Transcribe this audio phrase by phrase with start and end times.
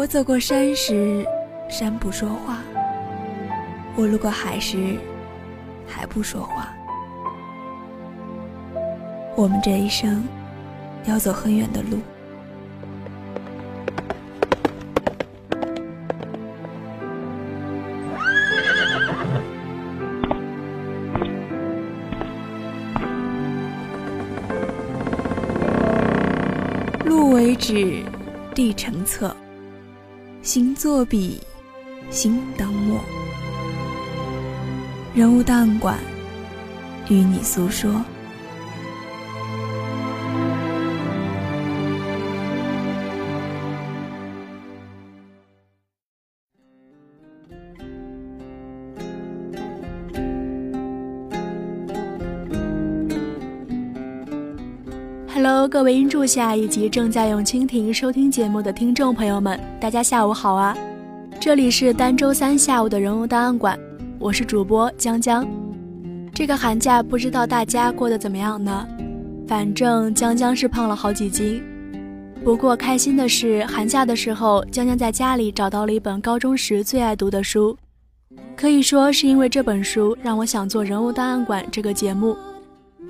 [0.00, 1.26] 我走过山时，
[1.68, 2.54] 山不说话；
[3.94, 4.96] 我路过海时，
[5.86, 6.72] 海不说话。
[9.36, 10.26] 我们这一生
[11.04, 11.98] 要走很远的路。
[27.04, 28.02] 路为止，
[28.54, 29.36] 地成册，
[30.42, 31.38] 心作笔，
[32.10, 32.98] 心当墨。
[35.14, 35.98] 人物档案馆，
[37.10, 38.02] 与你诉说。
[55.42, 60.76] Hello，各位音柱下以及正在用蜻蜓收听节目的听众朋友们，大家下午好啊！
[61.40, 63.80] 这里是单周三下午的人物档案馆，
[64.18, 65.48] 我是主播江江。
[66.34, 68.86] 这个寒假不知道大家过得怎么样呢？
[69.48, 71.62] 反正江江是胖了好几斤。
[72.44, 77.74] 不过开心的是，寒假的时候，江江在家里找到了一本高中时最爱读的书，
[78.54, 82.36] 可以说是因为这本书让我想做人物档案馆这个节目。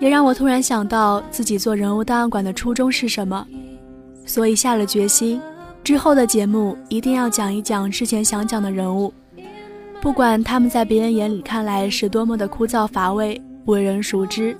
[0.00, 3.46] 也让我突然想到自己做人物档案馆的初衷是什么，
[4.24, 5.38] 所以下了决心，
[5.84, 9.12] 之后的节目一定要讲一讲之前想讲的人物，
[10.00, 14.56] 不管他们在别人眼里看来是多么的枯燥乏味、为人熟知。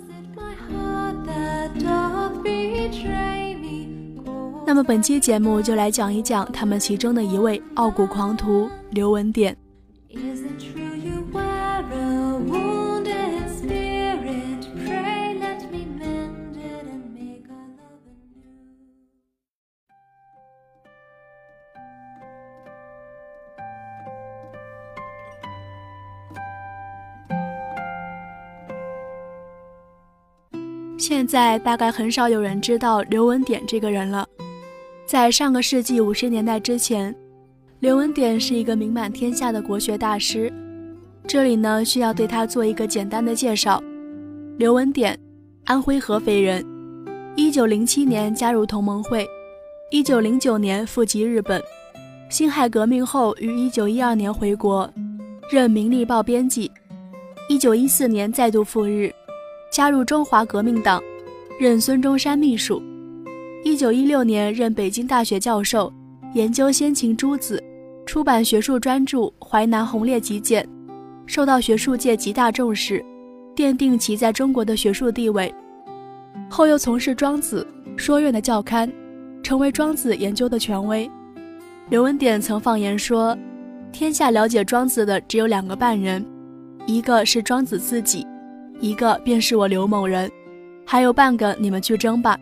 [4.66, 9.56] 那么本期节目就来讲一讲他们其中的一位傲骨狂徒刘文典。
[31.00, 34.28] 现在大概很少有人知道刘文典这个人了。
[35.06, 37.16] 在上个世纪五十年代之前，
[37.78, 40.53] 刘文典是一个名满天下的国学大师。
[41.27, 43.83] 这里呢，需要对他做一个简单的介绍。
[44.59, 45.19] 刘文典，
[45.65, 46.62] 安徽合肥人，
[47.34, 49.27] 一九零七年加入同盟会，
[49.91, 51.62] 一九零九年赴籍日本。
[52.28, 54.88] 辛亥革命后，于一九一二年回国，
[55.50, 56.71] 任《明利报》编辑。
[57.49, 59.11] 一九一四年再度赴日。
[59.70, 61.00] 加入中华革命党，
[61.58, 62.82] 任孙中山秘书。
[63.62, 65.92] 一九一六年任北京大学教授，
[66.34, 67.62] 研究先秦诸子，
[68.04, 70.64] 出版学术专著《淮南鸿烈集简》，
[71.25, 73.04] 受到学术界极大重视，
[73.54, 75.54] 奠定其在中国的学术地位。
[76.48, 77.64] 后又从事《庄子》
[77.98, 78.91] 说院的教刊，
[79.41, 81.08] 成为庄子研究的权威。
[81.91, 83.38] 刘文典曾放言说
[83.92, 86.26] ：“天下了解庄子的只有两个半人，
[86.87, 88.26] 一个是庄子自己。”
[88.80, 90.30] 一个便是我刘某人，
[90.86, 92.38] 还有半个你们去争吧。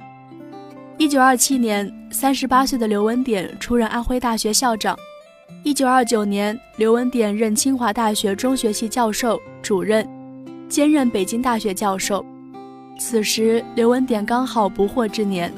[0.97, 4.97] 一九二七年，三十八岁的刘文典出任安徽大学校长。
[5.65, 10.09] 一九二九年，刘文典任清华大学中学系教授、主任，
[10.69, 12.25] 兼任北京大学教授。
[13.01, 15.53] 此时，刘文典刚好不惑之年，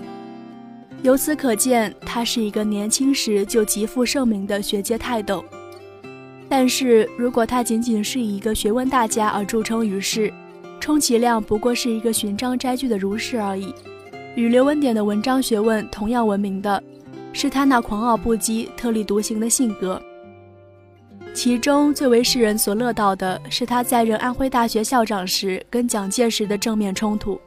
[1.02, 5.44] 由此可见，他是一个年轻时就极负盛名的学界泰斗。
[6.48, 10.32] 但是如果他仅仅是以一个学问大家而著称于世，
[10.90, 13.72] 充其量不过是一个寻章摘句的儒士而已。
[14.34, 16.82] 与刘文典的文章学问同样闻名的，
[17.32, 20.02] 是他那狂傲不羁、特立独行的性格。
[21.32, 27.40] 其中最为世人所乐道的是他在任安徽大学校长时跟蒋介石的正面冲突。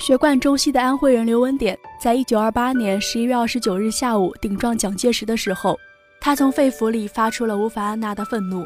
[0.00, 5.78] 学贯中西的安徽人刘文典，在一九二八年十一月二十九日下午顶撞蒋介石的时候，
[6.22, 8.64] 他从肺腑里发出了无法按捺的愤怒。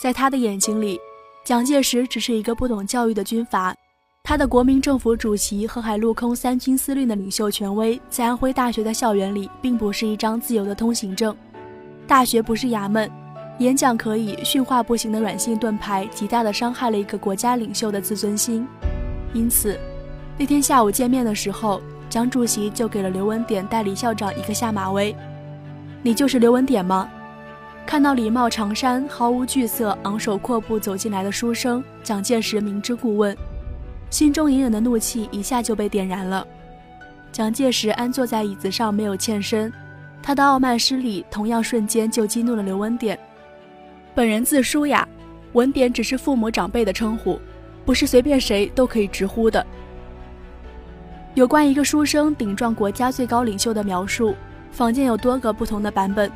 [0.00, 1.00] 在他的眼睛里，
[1.44, 3.74] 蒋介石只是一个不懂教育的军阀，
[4.22, 11.36] 他的国民政府主席和海陆空三军司令的领袖权威，在安徽大学的校园里，并不是一张自由的通行证。
[12.06, 13.10] 大学不是衙门，
[13.58, 18.64] 演讲可以，训话不行的软性盾牌，极大的伤害了一个国家领袖的自尊心。
[19.34, 19.76] 因此，
[20.38, 25.14] 那天下午见面的时候，蒋主席就给了刘文典代理校长一个下马威
[26.02, 27.08] ：“你就是刘文典吗？”
[27.86, 33.36] 看到礼帽长衫、毫无惧色、昂首阔步走进来的书生，蒋介石明知故问。
[34.08, 36.46] 心中隐忍的怒气一下就被点燃了。
[37.30, 39.72] 蒋介石安坐在椅子上，没有欠身，
[40.22, 43.18] 他的傲慢失礼，同样瞬间就激怒了刘文典。
[44.14, 45.06] 本人字舒雅，
[45.52, 47.40] 文典只是父母长辈的称呼，
[47.84, 49.64] 不是随便谁都可以直呼的。
[51.34, 54.34] 有关一个书生顶撞国家最高领袖的描述，
[54.70, 56.30] 坊间有多个不同的版本。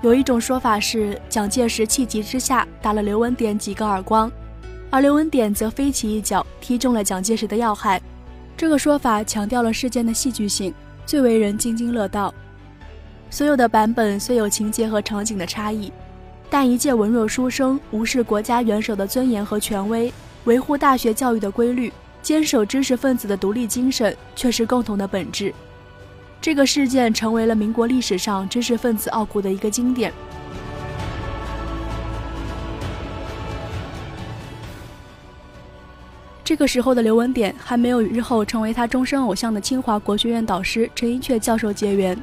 [0.00, 4.32] 有一种说法是，蒋介石气急之下打了刘文典几个耳光。
[4.88, 8.00] 而刘文典则飞起一脚踢中了蒋介石的要害，
[8.56, 10.72] 这个说法强调了事件的戏剧性，
[11.04, 12.32] 最为人津津乐道。
[13.28, 15.92] 所有的版本虽有情节和场景的差异，
[16.48, 20.10] 但一介文弱书生无视国家元首的尊严和权威，
[20.44, 25.52] 维护大学教育的规律，坚守知识分子的独立精神，却是共同的本质。
[26.40, 30.12] 这个事件成为了民国历史上知识分子傲骨的一个经典。
[36.42, 42.20] 这个时候的刘文典还没有与日后成为他终身偶像的清华国学院导师陈寅恪教授结缘，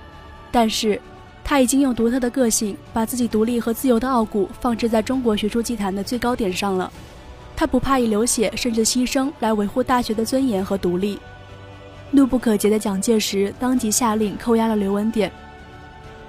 [0.52, 1.00] 但是
[1.46, 6.92] 他已经用独特的个性把自己独立和自由的傲骨放置在中国学术祭坛的最高点上了。
[7.58, 11.20] 他不怕以流血甚至牺牲来维护大学的尊严和独立。
[12.12, 15.32] 怒不可遏的蒋介石当即下令扣押了刘文典。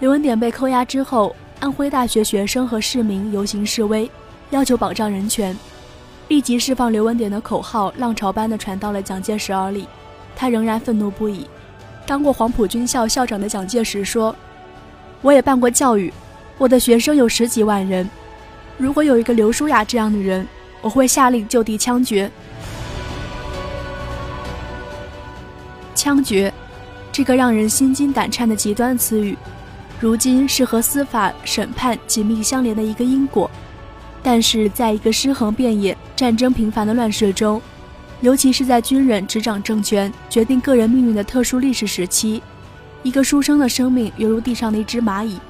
[0.00, 4.10] 刘文典被扣押之后，安徽大学学生和市民游行示威，
[4.50, 5.54] 要求保障人权。
[6.28, 9.86] 立即释放刘文典的口号浪潮般的传到了蒋介石耳里，
[10.34, 11.46] 他仍然愤怒不已。
[12.06, 14.34] 当过黄埔军校校长的蒋介石说
[15.20, 16.10] ：“我也办过教育，
[16.56, 18.08] 我的学生有十几万人。
[18.78, 20.46] 如果有一个刘书雅这样的人，
[20.80, 22.30] 我会下令就地枪决。”
[25.94, 26.52] 枪决，
[27.10, 29.36] 这个让人心惊胆颤的极端词语，
[29.98, 33.50] 如今是和司法审判紧密相连的一个因果。
[34.22, 37.60] 但是，在一个尸横遍野、战争频繁的乱世中，
[38.20, 42.42] 尤其是在军人执掌政权、决定个人命运的特殊历史时期，
[43.02, 45.40] 一个书生的生命犹如地上的一只蚂蚁，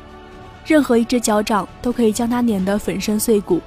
[0.66, 3.60] 任何一只脚掌都可以将他碾得粉身碎骨。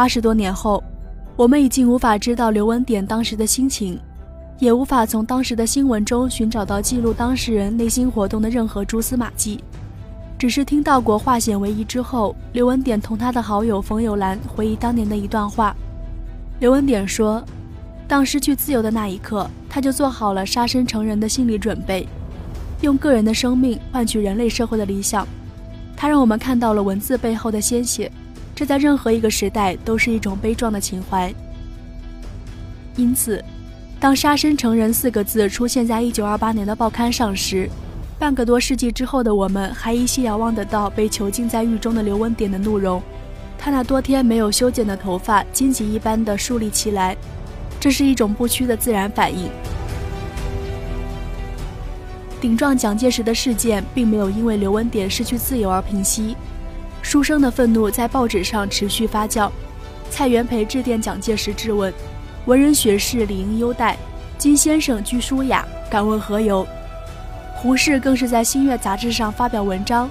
[0.00, 0.82] 八十多年后，
[1.36, 4.00] 我们已经无法知道刘文典当时的心情，
[4.58, 9.62] 也无法从当时的新闻中寻找到记录当事人内心活动的任何蛛丝马迹。
[10.38, 15.76] 只是听到过化险为夷之后，刘文典同他的好友冯友兰回忆当年的一段话。
[16.60, 17.44] 刘文典说
[18.08, 22.08] ：“当失去自由的那一刻，他就做好了杀身成仁的心理准备，
[22.80, 25.28] 用个人的生命换取人类社会的理想。
[25.94, 28.10] 他让我们看到了文字背后的鲜血。”
[28.60, 31.32] 这在任何一个时代都是一种悲壮的情怀。
[32.94, 33.42] 因此，
[33.98, 37.70] 当“杀身成仁”四个字出现在1928年的报刊上时，
[38.18, 43.02] 半个多世纪之后的我们还依稀遥望得到被囚禁在狱中的刘文典的怒容。
[43.58, 47.16] 他那多天没有修剪的头发荆棘一般的竖立起来，
[47.80, 49.48] 这是一种不屈的自然反应。
[52.42, 56.36] 顶撞蒋介石的事件并没有因为刘文典失去自由而平息。
[57.10, 59.50] 书生的愤怒在报纸上持续发酵。
[60.10, 61.92] 蔡元培致电蒋介石质问
[62.46, 63.98] ：“文人学士理应优待，
[64.38, 66.64] 金先生居舒雅，敢问何由？”
[67.56, 70.08] 胡适更是在《新月》杂志上发表文章：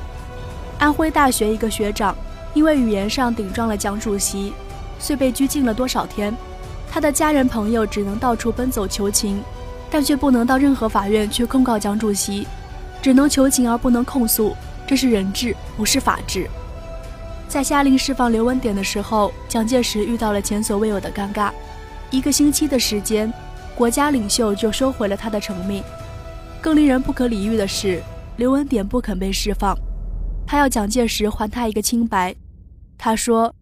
[0.77, 2.13] 安徽大学一个学长
[2.53, 4.51] 因为语言上顶撞了蒋主席，
[4.99, 6.35] 遂被拘禁了多少天？
[6.91, 9.41] 他的家人朋友只能到处奔走求情，
[9.89, 12.45] 但却不能到任何法院去控告蒋主席，
[13.01, 14.53] 只能求情而不能控诉。
[14.85, 16.45] 这是人治，不是法治。
[17.49, 21.51] 在下令释放刘文典的时候，蒋介石遇到了前所未有的尴尬。
[22.11, 23.33] 一个星期的时间，
[23.75, 25.83] 国家领袖就收回了他的成命。
[26.61, 28.03] 更令人不可理喻的是，
[28.37, 29.75] 刘文典不肯被释放，
[30.45, 32.35] 他要蒋介石还他一个清白。
[32.99, 33.55] 他说：“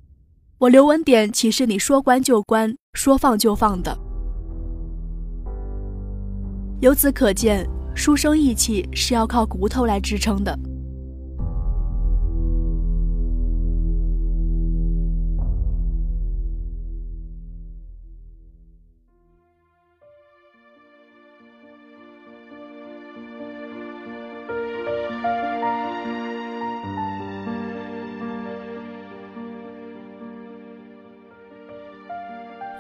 [0.60, 3.98] 我刘文典岂是你说关就关、说放就放的？”
[6.82, 7.66] 由此可见，
[7.96, 10.60] 书生意气是要靠骨头来支撑的。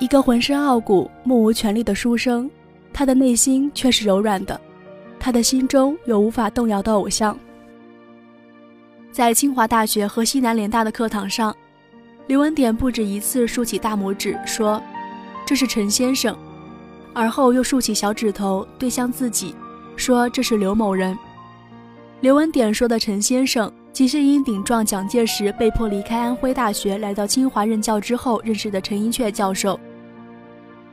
[0.07, 2.49] 一个浑身傲骨、目无权力的书生，
[2.93, 4.57] 他的内心却是柔软的，
[5.19, 7.37] 他的心中有无法动摇的偶像。
[9.11, 11.53] 在清华大学和西南联大的课堂上，
[12.25, 14.81] 刘文典不止一次竖起大拇指说
[15.45, 16.33] ：“这是陈先生。”
[17.13, 19.53] 而后又竖起小指头对向自己，
[19.97, 21.19] 说：“这是刘某人。”
[22.21, 29.77] 刘文典说的陈先生，即是因顶撞蒋介石被迫离开安徽大学来到清华任教之后认识的陈寅恪教授。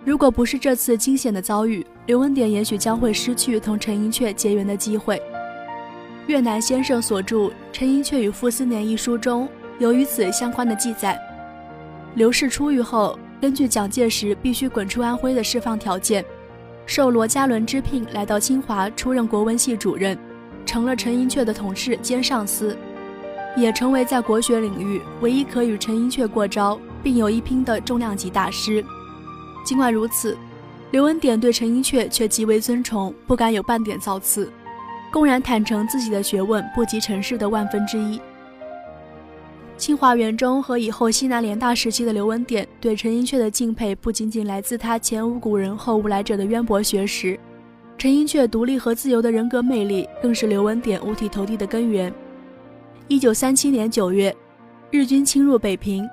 [0.05, 5.21] 如果不是这次惊险的遭遇，刘文典也许将会失去同陈寅恪结缘的机会。
[6.27, 7.37] 越南先生所著
[7.73, 11.19] 《陈寅恪与傅斯年》一书中有与此相关的记载。
[12.17, 16.23] 刘氏出狱后，根据蒋介石必须滚出安徽的释放条件，
[16.85, 20.19] 受罗家伦之聘来到清华出任国文系主任，
[20.67, 22.77] 成了陈寅恪的同事兼上司，
[23.57, 28.85] 也成为在国学领域唯一可与陈寅恪过招并有一拼的重量级大师。
[29.65, 30.37] 尽管如此，
[30.91, 34.53] 刘文典对陈寅恪却极为尊崇，不敢有半点造次，
[35.11, 38.21] 公然坦诚自己的学问不及陈氏的万分之一。
[39.77, 47.37] 清华园中和以后西南联大时期的刘文典对陈寅恪的敬佩，不仅仅来自他前无古人后无来者的渊博学识，
[47.99, 52.13] 陈寅恪独立和自由的人格魅力，更是刘文典五体投地的根源。
[53.09, 54.35] 一九三七年九月，
[54.91, 56.09] 日军侵入北平。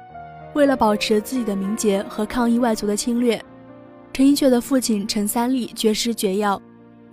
[0.54, 3.42] 为了保持自己的名节和抗议外族的侵略，
[4.12, 6.62] 陈寅恪的父亲陈三立绝食绝药，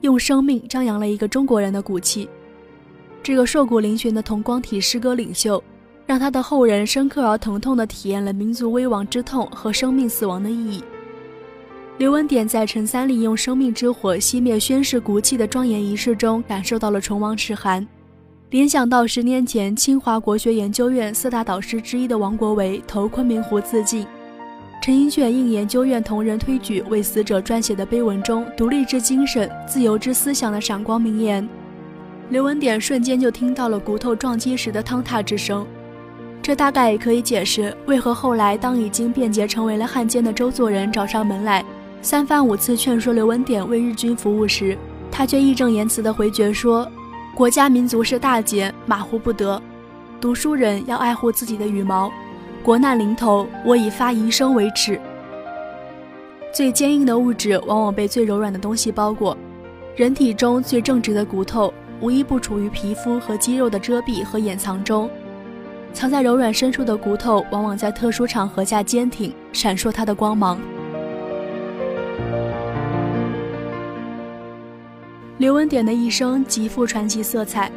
[0.01, 2.29] 用生命张扬了一个中国人的骨气。
[3.23, 5.63] 这个瘦骨嶙峋的同光体诗歌领袖，
[6.05, 10.83] 让他的后人深刻而疼痛地体验了民族危亡之痛和生命死亡的意义。
[11.99, 17.87] 刘文典在陈三立用生命之火熄灭宣誓骨气的庄严仪式中，感受到了唇亡齿寒。
[18.51, 24.07] 联想到十年前清华国学研究院四大导师之一的王国维投昆明湖自尽，
[24.81, 31.47] 陈寅恪应研究院同仁推举为死者撰写的碑文中独立之精神、自由之思想的闪光名言，
[32.31, 35.67] 刘文典瞬间就听到了骨头撞击时的坍塌之声。
[36.41, 41.63] 这大概也可以解释为何后来当已经变节成为了汉奸的周作人找上门来，
[42.01, 44.75] 三番五次劝说刘文典为日军服务时，
[45.11, 46.91] 他却义正言辞地回绝说。
[47.39, 49.63] 国家民族是大节，马虎不得。
[50.21, 52.11] 读书人要爱护自己的羽毛。
[52.65, 55.01] 国难临头，我以发遗生为耻。
[56.53, 59.39] 最坚硬的物质往往被最柔软的东西包裹。
[59.95, 65.09] 人体中最正直的骨头，无一不处于皮肤和肌肉的遮蔽和掩藏中。
[65.93, 70.59] 藏在柔软深处的骨头，往往在特殊场合下坚挺，闪烁它的光芒。
[75.39, 77.71] 刘文典的一生极富传奇色彩，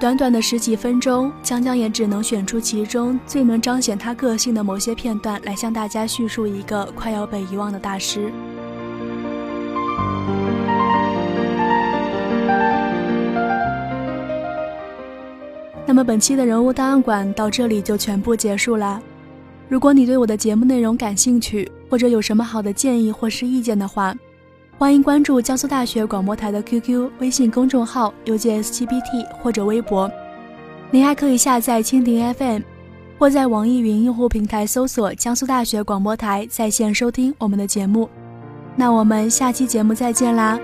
[0.00, 8.32] 短短的十几分钟，江江也只能选出其中最能彰显他个性的某些片段来向大家叙述一个快要被遗忘的大师。
[15.84, 19.02] 那么本期的人物档案馆到这里就全部结束啦。
[19.68, 24.14] 如果你对我的节目内容感兴趣，或者有什么好的建议或是意见的话，
[24.76, 30.10] 欢迎关注江苏大学广播台的 QQ 微信公众号邮件 sgbt 或者微博。
[30.90, 32.60] 您还可以下载蜻蜓 FM，
[33.16, 38.08] 或在网易云用户平台搜索江苏大学广播台在线收听我们的节目。
[38.74, 40.58] 那我们下期节目再见啦！